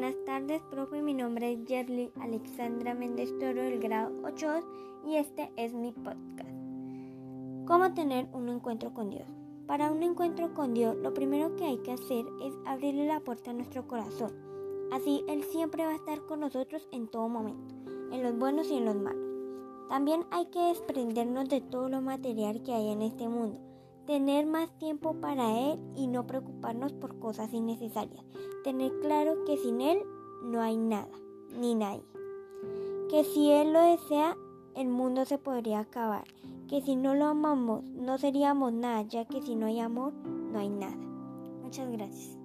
[0.00, 1.02] tardes, profe.
[1.02, 4.60] Mi nombre es Yerly Alexandra Méndez Toro del grado 8
[5.06, 6.50] y este es mi podcast.
[7.64, 9.28] ¿Cómo tener un encuentro con Dios?
[9.68, 13.52] Para un encuentro con Dios, lo primero que hay que hacer es abrirle la puerta
[13.52, 14.32] a nuestro corazón.
[14.90, 17.74] Así Él siempre va a estar con nosotros en todo momento,
[18.10, 19.22] en los buenos y en los malos.
[19.88, 23.73] También hay que desprendernos de todo lo material que hay en este mundo
[24.06, 28.24] tener más tiempo para Él y no preocuparnos por cosas innecesarias.
[28.62, 29.98] Tener claro que sin Él
[30.44, 31.10] no hay nada,
[31.58, 32.04] ni nadie.
[33.10, 34.36] Que si Él lo desea,
[34.74, 36.24] el mundo se podría acabar.
[36.68, 40.58] Que si no lo amamos, no seríamos nada, ya que si no hay amor, no
[40.58, 40.96] hay nada.
[41.62, 42.43] Muchas gracias.